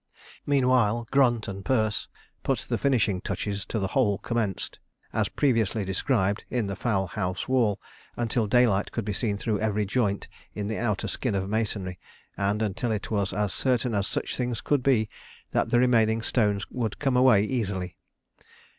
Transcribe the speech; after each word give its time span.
Meanwhile, 0.47 1.07
Grunt 1.11 1.47
and 1.47 1.63
Perce 1.63 2.07
put 2.41 2.61
the 2.67 2.79
finishing 2.79 3.21
touches 3.21 3.65
to 3.67 3.77
the 3.77 3.89
hole 3.89 4.17
commenced, 4.17 4.79
as 5.13 5.29
previously 5.29 5.85
described, 5.85 6.43
in 6.49 6.65
the 6.65 6.75
fowl 6.75 7.05
house 7.05 7.47
wall, 7.47 7.79
until 8.17 8.47
daylight 8.47 8.91
could 8.91 9.05
be 9.05 9.13
seen 9.13 9.37
through 9.37 9.59
every 9.59 9.85
joint 9.85 10.27
in 10.55 10.65
the 10.65 10.79
outer 10.79 11.07
skin 11.07 11.35
of 11.35 11.47
masonry, 11.47 11.99
and 12.35 12.63
until 12.63 12.91
it 12.91 13.11
was 13.11 13.31
as 13.31 13.53
certain 13.53 13.93
as 13.93 14.07
such 14.07 14.35
things 14.35 14.59
could 14.59 14.81
be 14.81 15.07
that 15.51 15.69
the 15.69 15.77
remaining 15.77 16.23
stones 16.23 16.65
would 16.71 16.97
come 16.97 17.15
away 17.15 17.43
easily. 17.43 17.95